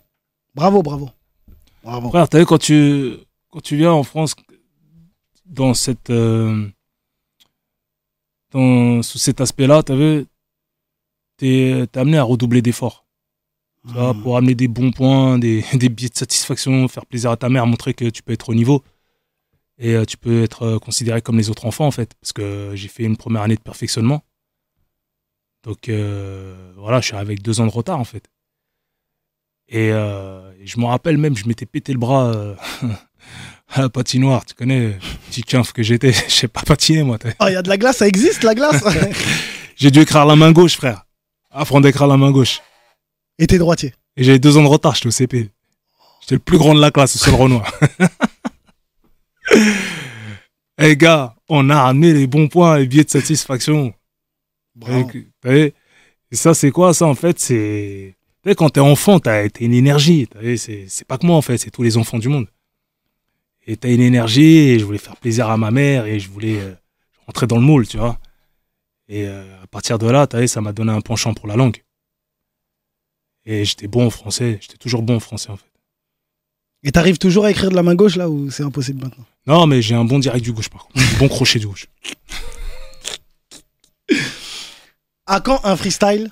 [0.55, 1.09] Bravo, bravo.
[1.83, 2.09] Bravo.
[2.09, 3.13] Frère, t'as vu quand tu,
[3.49, 4.35] quand tu viens en France,
[5.45, 6.09] dans cette.
[6.09, 6.67] euh,
[8.51, 10.25] dans, sous cet aspect-là, t'as vu,
[11.37, 13.05] t'es amené à redoubler d'efforts.
[13.87, 14.21] Tu vois, Hmm.
[14.21, 17.65] pour amener des bons points, des, des billets de satisfaction, faire plaisir à ta mère,
[17.67, 18.83] montrer que tu peux être au niveau.
[19.77, 22.13] Et euh, tu peux être euh, considéré comme les autres enfants, en fait.
[22.19, 24.23] Parce que j'ai fait une première année de perfectionnement.
[25.63, 28.29] Donc, euh, voilà, je suis avec deux ans de retard, en fait.
[29.69, 32.55] Et je me rappelle même, je m'étais pété le bras
[33.69, 34.45] à la patinoire.
[34.45, 34.97] Tu connais,
[35.29, 36.13] petit quinf que j'étais.
[36.27, 37.17] Je sais pas patiner, moi.
[37.39, 38.83] Oh, il y a de la glace, ça existe, la glace
[39.75, 41.05] J'ai dû écrire la main gauche, frère.
[41.51, 42.61] Apprendre d'écrire la main gauche.
[43.37, 43.93] Et t'es droitier.
[44.15, 45.49] Et j'avais deux ans de retard, j'étais au CP.
[46.21, 47.71] J'étais le plus grand de la classe, au seul Renoir.
[50.79, 53.93] Eh gars, on a amené les bons points, les billets de satisfaction.
[54.75, 55.09] Bravo.
[55.45, 55.73] Et,
[56.31, 57.39] Et ça, c'est quoi ça en fait?
[57.39, 58.15] C'est.
[58.55, 60.27] Quand t'es enfant, t'as une énergie.
[60.57, 62.47] c'est pas que moi en fait, c'est tous les enfants du monde.
[63.67, 66.59] Et t'as une énergie, et je voulais faire plaisir à ma mère, et je voulais
[66.59, 66.73] euh,
[67.27, 68.17] rentrer dans le moule, tu vois.
[69.09, 71.83] Et euh, à partir de là, ça m'a donné un penchant pour la langue.
[73.45, 74.57] Et j'étais bon en français.
[74.61, 75.65] J'étais toujours bon en français, en fait.
[76.83, 79.25] Et t'arrives toujours à écrire de la main gauche là ou c'est impossible maintenant?
[79.45, 80.99] Non, mais j'ai un bon direct du gauche, par contre.
[80.99, 81.87] Un bon crochet du gauche.
[85.25, 86.29] À quand un freestyle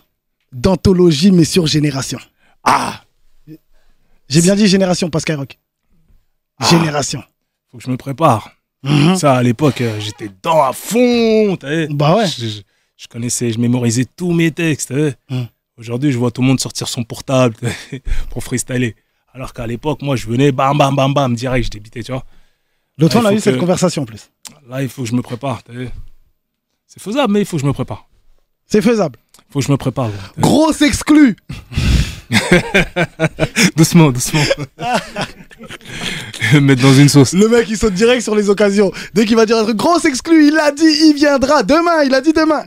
[0.52, 2.19] d'anthologie mais sur génération?
[2.63, 3.04] Ah
[4.30, 5.58] J'ai bien dit génération, pas Skyrock.
[6.60, 6.65] Ah.
[6.70, 7.24] Génération.
[7.72, 8.52] Faut que je me prépare.
[8.84, 9.15] Mhm.
[9.15, 11.58] Ça, à l'époque, euh, j'étais dans à fond.
[11.62, 12.28] vu Bah ouais.
[12.28, 12.62] je, je-
[12.98, 14.91] je connaissais, je mémorisais tous mes textes.
[14.94, 15.48] vu Hum.
[15.78, 17.56] Aujourd'hui, je vois tout le monde sortir son portable
[18.30, 18.96] pour freestyler.
[19.34, 22.24] Alors qu'à l'époque, moi, je venais bam, bam, bam, bam, direct, je débitais, tu vois.
[22.98, 24.30] L'autre on a eu cette conversation en plus.
[24.70, 25.62] Là, il faut que je me prépare.
[26.88, 28.08] C'est faisable, mais il faut que je me prépare.
[28.65, 29.20] C'est faisable.
[29.50, 30.10] Il faut que je me prépare.
[30.38, 31.36] Grosse exclu
[33.76, 34.41] doucement, doucement.
[36.62, 37.34] Mettre dans une sauce.
[37.34, 38.91] Le mec, il saute direct sur les occasions.
[39.13, 42.13] Dès qu'il va dire un truc, grosse exclu, il a dit, il viendra demain, il
[42.13, 42.65] a dit demain.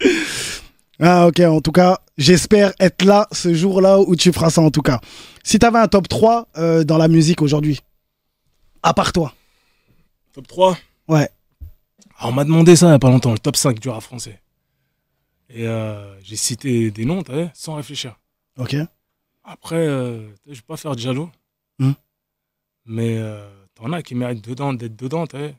[1.00, 4.70] ah, ok, en tout cas, j'espère être là ce jour-là où tu feras ça, en
[4.70, 5.00] tout cas.
[5.42, 7.80] Si t'avais un top 3 euh, dans la musique aujourd'hui,
[8.82, 9.34] à part toi,
[10.32, 11.28] Top 3 ouais,
[12.18, 14.02] Alors, on m'a demandé ça il n'y a pas longtemps, le top 5 du rap
[14.02, 14.40] français.
[15.48, 18.16] Et euh, j'ai cité des noms, sans réfléchir.
[18.58, 18.76] ok.
[19.42, 21.28] Après, euh, je vais pas faire de jaloux.
[21.80, 21.92] Hmm.
[22.92, 25.50] Mais euh, t'en as qui méritent dedans, d'être dedans, t'as.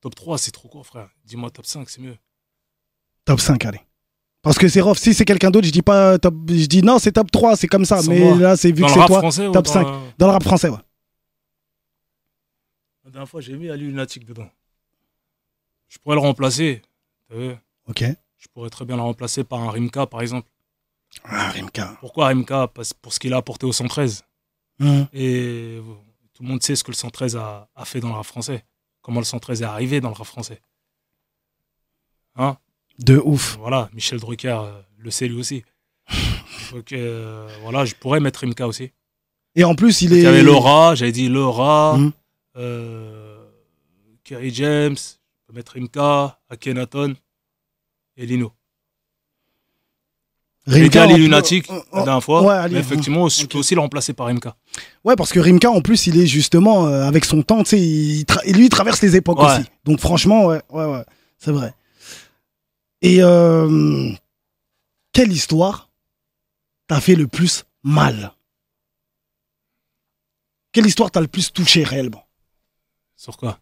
[0.00, 1.10] Top 3, c'est trop court, frère.
[1.24, 2.16] Dis-moi top 5, c'est mieux.
[3.26, 3.80] Top 5, allez.
[4.40, 4.96] Parce que c'est rough.
[4.96, 6.34] Si c'est quelqu'un d'autre, je dis pas top.
[6.48, 8.00] Je dis non, c'est top 3, c'est comme ça.
[8.00, 8.38] Sans mais moi.
[8.38, 9.18] là, c'est vu dans que c'est toi.
[9.18, 9.86] français top dans 5.
[9.86, 10.78] le- Dans le rap français, ouais.
[13.04, 14.48] La dernière fois, j'ai mis Ali Lunatic dedans.
[15.88, 16.82] Je pourrais le remplacer.
[17.28, 17.54] t'as vu.
[17.86, 18.04] Ok.
[18.38, 20.48] Je pourrais très bien le remplacer par un Rimka, par exemple.
[21.24, 21.96] Ah, Rimka.
[22.00, 22.68] Pourquoi Rimka?
[22.68, 24.24] Parce- Pour ce qu'il a apporté au 113.
[24.80, 25.06] Hum.
[25.12, 25.80] Et
[26.36, 28.62] tout le monde sait ce que le 113 a, a fait dans le rap français.
[29.00, 30.60] Comment le 113 est arrivé dans le rap français.
[32.36, 32.58] Hein?
[32.98, 33.56] De ouf.
[33.58, 35.64] Voilà, Michel Drucker euh, le sait lui aussi.
[36.72, 38.92] Donc euh, voilà, je pourrais mettre Rimka aussi.
[39.54, 40.22] Et en plus, il Il est.
[40.22, 42.12] y avait Laura, j'avais dit Laura, Mhm.
[42.56, 43.46] euh,
[44.24, 47.14] Kerry James, je peux mettre Rimka, Akhenaton
[48.18, 48.52] et Lino.
[50.66, 53.50] Rimka, Lunatic Oh, la dernière fois, ouais, Ali, mais effectivement, je ok.
[53.50, 54.56] peux aussi le remplacer par Rimka.
[55.04, 57.80] Ouais, parce que Rimka, en plus, il est justement euh, avec son temps, tu sais,
[57.80, 58.24] il
[58.56, 59.46] lui, il traverse les époques Ouais.
[59.46, 59.64] aussi.
[59.84, 61.04] Donc, franchement, ouais, ouais, ouais,
[61.38, 61.72] c'est vrai.
[63.02, 64.10] Et euh,
[65.12, 65.88] quelle histoire
[66.88, 68.32] t'a fait le plus mal?
[70.72, 72.24] Quelle histoire t'a le plus touché réellement?
[73.14, 73.58] Sur quoi?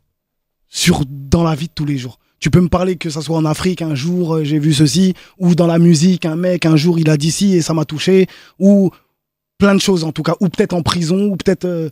[0.68, 2.18] Sur dans la vie de tous les jours.
[2.44, 5.14] Tu peux me parler que ça soit en Afrique, un jour euh, j'ai vu ceci,
[5.38, 7.86] ou dans la musique, un mec, un jour il a dit ci et ça m'a
[7.86, 8.26] touché,
[8.58, 8.90] ou
[9.56, 11.88] plein de choses en tout cas, ou peut-être en prison, ou peut-être euh,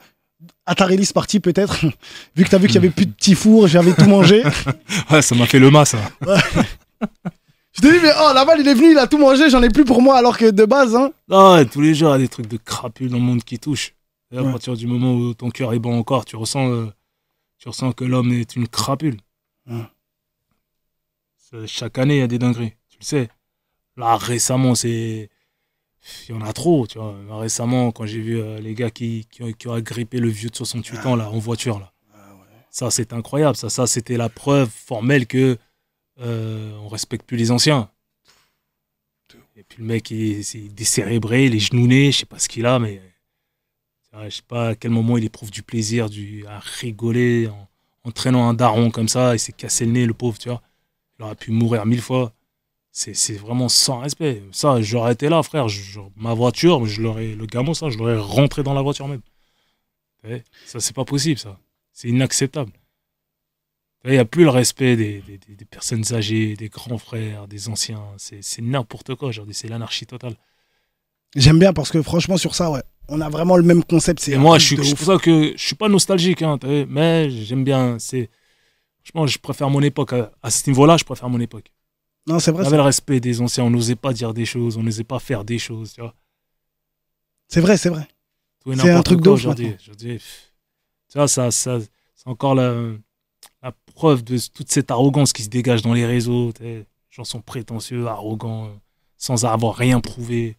[0.67, 1.87] à ta release partie peut-être,
[2.37, 4.43] vu que t'as vu qu'il y avait plus de petits fours, j'avais tout mangé.
[5.11, 5.99] Ouais, ça m'a fait le mas, ça.
[7.73, 9.63] Je te dis mais oh la balle il est venu, il a tout mangé, j'en
[9.63, 11.13] ai plus pour moi alors que de base hein.
[11.31, 13.59] Ouais, tous les jours, il y a des trucs de crapules dans le monde qui
[13.59, 13.95] touchent.
[14.35, 14.51] Et à Ouais.
[14.51, 16.93] partir du moment où ton cœur est bon encore, tu ressens, euh,
[17.59, 19.17] tu ressens que l'homme est une crapule.
[19.67, 19.77] Ouais.
[21.53, 23.29] C'est- Chaque année, il y a des dingueries, tu le sais.
[23.97, 25.29] Là, récemment, c'est.
[26.29, 27.15] Il y en a trop, tu vois.
[27.29, 30.29] Là, Récemment, quand j'ai vu euh, les gars qui, qui, ont, qui ont agrippé le
[30.29, 31.93] vieux de 68 ans, là, en voiture, là.
[32.71, 33.55] Ça, c'est incroyable.
[33.57, 35.59] Ça, ça c'était la preuve formelle que
[36.21, 37.91] euh, on respecte plus les anciens.
[39.57, 42.67] Et puis le mec, il est, décérébré, il est genouné, je sais pas ce qu'il
[42.67, 43.01] a, mais
[44.15, 47.69] euh, je sais pas à quel moment il éprouve du plaisir, du, à rigoler en,
[48.05, 50.63] en traînant un daron comme ça, il s'est cassé le nez, le pauvre, tu vois.
[51.23, 52.33] Il aurait pu mourir mille fois.
[52.91, 54.43] C'est vraiment sans respect.
[54.51, 55.69] Ça, j'aurais été là, frère.
[55.69, 59.23] Je- ma voiture, je le gamin, ça, je l'aurais rentré dans la voiture même.
[60.25, 61.59] Sais, Ça, c'est pas possible, ça.
[61.93, 62.73] C'est inacceptable.
[64.05, 68.03] Il n'y a plus le respect des, des- personnes âgées, des grands frères, des anciens.
[68.17, 69.55] C'est n'importe quoi aujourd'hui.
[69.55, 70.35] C'est l'anarchie totale.
[71.37, 74.27] J'aime bien parce que franchement sur ça ouais, on a vraiment le même concept.
[74.29, 76.59] Et moi, je suis, pour ça que je suis pas nostalgique, hein,
[76.89, 77.99] mais j'aime bien.
[77.99, 78.29] C'est
[79.05, 80.97] franchement, je préfère mon époque à, à ce niveau-là.
[80.97, 81.71] Je préfère mon époque.
[82.27, 83.65] Non c'est On vrai, avait c'est- le respect des anciens.
[83.65, 84.77] On n'osait pas dire des choses.
[84.77, 85.93] On n'osait pas faire des choses.
[85.95, 86.15] Tu vois.
[87.49, 88.07] c'est vrai, c'est vrai.
[88.65, 89.75] C'est un truc de quoi ouf aujourd'hui.
[89.81, 90.53] Aujourd'hui, pff,
[91.09, 91.81] ça, ça, c'est
[92.27, 92.73] encore la,
[93.61, 96.53] la preuve de toute cette arrogance qui se dégage dans les réseaux.
[96.61, 98.71] Les gens sont prétentieux, arrogants,
[99.17, 100.57] sans avoir rien prouvé.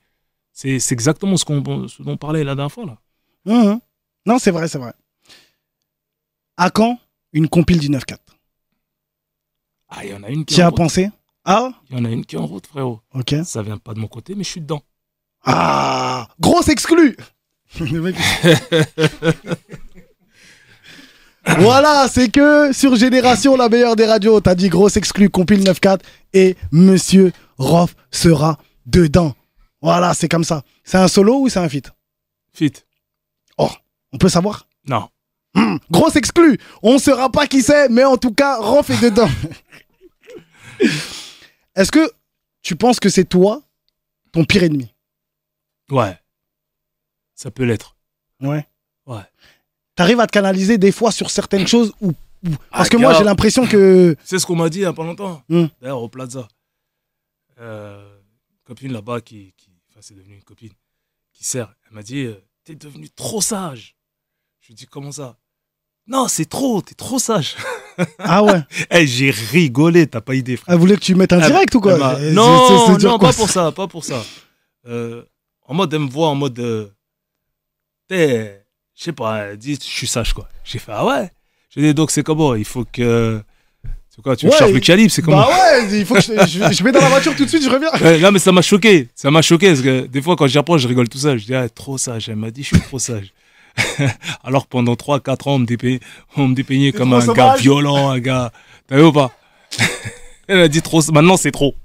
[0.52, 2.86] C'est exactement ce, qu'on, ce dont on parlait la dernière fois.
[2.86, 2.98] Là.
[3.46, 3.80] Mhm.
[4.26, 4.94] Non c'est vrai, c'est vrai.
[6.58, 7.00] À quand
[7.32, 8.18] une compile du 9-4
[9.96, 10.78] Ah, il y en a une qui as route.
[10.78, 11.10] pensé
[11.46, 13.00] Ah Il y en a une qui est en route, frérot.
[13.14, 13.36] ok.
[13.46, 14.82] Ça vient pas de mon côté, mais je suis dedans.
[15.46, 17.16] Ah Grosse exclu
[17.80, 18.16] Le mec-
[21.60, 26.00] Voilà, c'est que sur Génération, la meilleure des radios, t'as dit grosse exclu, compile 9-4
[26.34, 29.36] et Monsieur Roff sera dedans.
[29.82, 30.64] Voilà, c'est comme ça.
[30.86, 31.92] C'est un solo ou c'est un feat?
[32.54, 32.72] Fit.
[33.58, 33.70] Oh,
[34.14, 34.68] on peut savoir?
[34.88, 35.10] Non.
[35.54, 36.58] Hmm, Grosse exclu.
[36.82, 39.28] On ne saura pas qui c'est, mais en tout cas, Rof est dedans.
[41.76, 42.12] Est-ce que
[42.62, 43.62] tu penses que c'est toi,
[44.32, 44.94] ton pire ennemi?
[45.90, 46.18] Ouais.
[47.36, 47.96] Ça peut l'être.
[48.40, 48.68] Ouais.
[49.06, 49.24] Ouais.
[49.96, 52.14] T'arrives à te canaliser des fois sur certaines choses ou
[52.72, 53.22] parce Ah, que moi grave.
[53.22, 55.44] j'ai l'impression que C'est ce qu'on m'a dit il n'y a pas longtemps.
[55.50, 55.68] Hmm.
[55.82, 56.48] D'ailleurs, au Plaza.
[57.60, 58.20] Euh,
[58.66, 59.54] copine là-bas qui.
[59.58, 60.74] qui enfin, c'est devenu une copine.
[61.32, 61.74] Qui sert.
[61.88, 63.96] Elle m'a dit euh, T'es devenu trop sage.
[64.62, 65.38] Je lui dis Comment ça?
[66.08, 67.56] Non, c'est trop, t'es trop sage.
[68.20, 68.62] ah ouais,
[68.92, 70.74] Eh, j'ai rigolé, t'as pas idée, frère.
[70.76, 73.34] elle voulait que tu mettes un Elle- direct ou quoi Non, dire non, quoi, pas
[73.34, 74.22] pour ça, pas pour ça.
[74.88, 75.24] Euh,
[75.66, 76.60] en mode, elle me voit en mode.
[76.60, 76.88] euh,
[78.08, 78.66] T'es.
[78.96, 80.48] Je sais pas, elle dit, je suis sage, quoi.
[80.64, 81.32] J'ai fait, ah ouais?
[81.70, 82.54] J'ai dit, donc c'est comment?
[82.56, 83.42] Il faut que.
[84.10, 85.38] C'est quoi, tu Ouais, charges le calibre, c'est comment?
[85.38, 87.64] Bah ouais, il faut que je, je, je mets dans la voiture tout de suite,
[87.64, 87.90] je reviens.
[88.00, 89.10] Ouais, Là, mais ça m'a choqué.
[89.16, 91.40] Ça m'a choqué parce que des fois, quand j'y apprends, je rigole tout seul.
[91.40, 92.30] Je dis, ah, trop sage.
[92.30, 93.34] Elle m'a dit, je suis trop sage.
[94.44, 96.00] Alors pendant 3-4 ans, on me dépeignait,
[96.38, 98.52] on me dépeignait T'es comme un gars violent, un gars.
[98.88, 99.32] T'as vu ou pas?
[100.48, 101.02] Elle a dit trop.
[101.12, 101.76] Maintenant, c'est trop.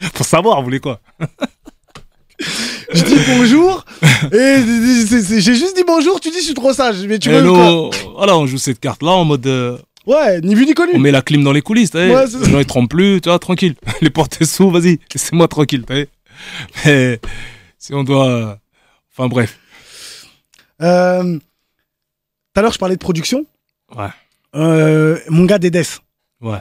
[0.14, 1.00] Faut savoir, vous voulez quoi?
[2.92, 3.84] Je dis bonjour
[4.32, 4.56] et
[5.40, 7.90] j'ai juste dit bonjour, tu dis je suis trop sage, mais tu veux quoi?
[8.16, 9.46] Voilà, on joue cette carte-là en mode.
[9.46, 10.92] euh, Ouais, ni vu ni connu.
[10.94, 12.24] on met la clim dans les coulisses, t'as Ouais.
[12.44, 13.76] Les gens, ils tremblent plus, tu vois, tranquille.
[14.00, 16.08] Les portes sous, vas-y, laissez-moi tranquille, t'as vu?
[16.84, 17.20] Mais
[17.78, 18.58] si on doit.
[19.12, 19.58] Enfin, bref.
[20.82, 23.46] Euh, Tout à l'heure je parlais de production.
[23.96, 24.08] Ouais.
[24.54, 25.84] Euh, mon gars Dedes,
[26.40, 26.58] Ouais.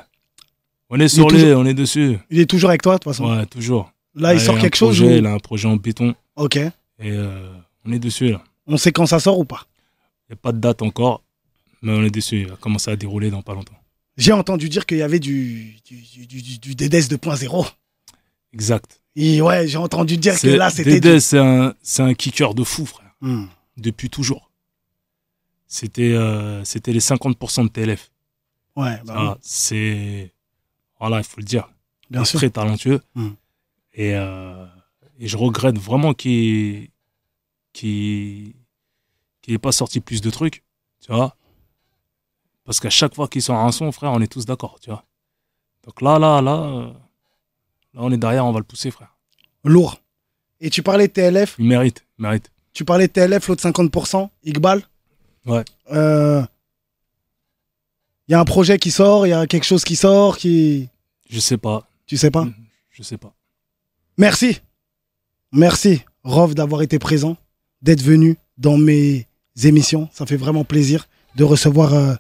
[0.90, 2.18] On est sur est toujours- on est dessus.
[2.30, 3.30] il est toujours avec toi de toute façon.
[3.30, 3.92] Ouais, toujours.
[4.16, 6.14] Là il sort quelque chose ou- Il a un projet en béton.
[6.36, 6.58] Ok.
[6.58, 7.52] Et euh,
[7.86, 8.42] on est dessus, là.
[8.68, 9.66] On sait quand ça sort ou pas
[10.30, 11.24] Il n'y a pas de date encore,
[11.82, 12.42] mais on est dessus.
[12.42, 13.74] Il va commencer à dérouler dans pas longtemps.
[14.18, 15.96] J'ai entendu dire qu'il y avait du, du,
[16.28, 17.66] du, du, du Dedes 2.0.
[18.54, 19.00] Exact.
[19.16, 20.92] Et ouais, j'ai entendu dire que là c'était.
[21.00, 23.14] Dédé, du- c'est un, c'est un kicker de fou, frère.
[23.22, 23.46] Hmm.
[23.78, 24.52] Depuis toujours.
[25.68, 28.12] C'était euh, c'était les 50% de TLF.
[28.76, 30.34] Ouais, bah Ah, oui, c'est.
[31.00, 31.70] Voilà, il faut le dire.
[32.10, 32.40] bien sûr.
[32.40, 33.02] Très talentueux.
[33.16, 33.30] Mm.
[33.94, 34.66] Et, euh,
[35.20, 36.90] et je regrette vraiment qu'il
[37.74, 38.54] qu'il
[39.42, 40.64] qu'il n'ait pas sorti plus de trucs.
[41.00, 41.36] Tu vois
[42.66, 44.80] Parce qu'à chaque fois qu'il sort un son, frère, on est tous d'accord.
[44.80, 45.04] Tu vois
[45.86, 46.86] Donc là, là, là, euh,
[47.94, 49.18] là, on est derrière, on va le pousser, frère.
[49.64, 50.00] Lourd.
[50.60, 52.52] Et tu parlais de TLF, Il mérite, il mérite.
[52.74, 54.82] Tu parlais de TLF, l'autre 50%, Iqbal.
[55.46, 55.64] Ouais.
[55.92, 56.42] Euh,
[58.28, 60.88] Il y a un projet qui sort, il y a quelque chose qui sort, qui.
[61.30, 61.88] Je sais pas.
[62.06, 62.48] Tu sais pas?
[62.92, 63.34] Je sais pas.
[64.18, 64.60] Merci.
[65.52, 67.36] Merci, Rov, d'avoir été présent,
[67.82, 69.28] d'être venu dans mes
[69.64, 70.08] émissions.
[70.14, 72.14] Ça fait vraiment plaisir de recevoir euh,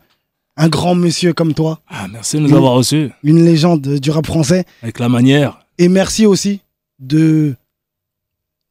[0.58, 3.10] un grand monsieur comme toi, Ah, merci de nous avoir reçus.
[3.24, 4.66] une légende du rap français.
[4.82, 5.66] Avec la manière.
[5.78, 6.60] Et merci aussi
[7.00, 7.56] de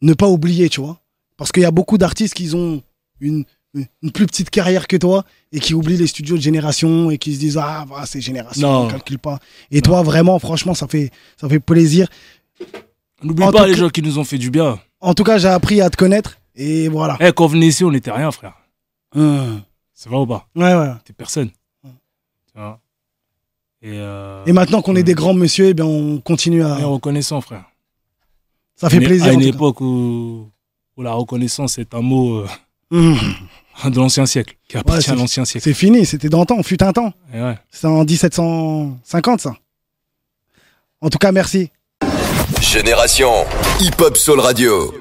[0.02, 0.99] ne pas oublier, tu vois.
[1.40, 2.82] Parce qu'il y a beaucoup d'artistes qui ont
[3.18, 7.16] une, une plus petite carrière que toi et qui oublient les studios de génération et
[7.16, 8.84] qui se disent Ah, voilà, c'est génération, Non.
[8.84, 9.38] on calcule pas.
[9.70, 12.08] Et toi, vraiment, franchement, ça fait, ça fait plaisir.
[13.22, 14.78] N'oublie pas les gens qui nous ont fait du bien.
[15.00, 17.16] En tout cas, j'ai appris à te connaître et voilà.
[17.20, 18.52] Eh, quand on venait ici, on n'était rien, frère.
[19.16, 19.62] Hum.
[19.94, 20.46] C'est vrai ou pas?
[20.54, 20.90] Ouais, ouais.
[21.06, 21.48] T'es personne.
[23.82, 26.74] Et, euh, Et maintenant qu'on est des grands monsieur, eh bien, on continue à.
[26.76, 27.64] on est reconnaissant, frère.
[28.76, 29.28] Ça fait On plaisir.
[29.28, 29.46] À une cas.
[29.46, 30.50] époque où,
[31.00, 32.46] où la reconnaissance est un mot euh,
[32.92, 33.16] Hum.
[33.90, 35.64] de l'ancien siècle, qui appartient c'est- à l'ancien siècle.
[35.64, 37.14] C'est fini, c'était dans le temps, fut un temps.
[37.32, 37.56] Ouais.
[37.70, 39.54] C'est en 1750, ça.
[41.00, 41.70] En tout cas, merci.
[42.60, 43.30] Génération
[43.80, 44.92] Hip Hop Soul Radio.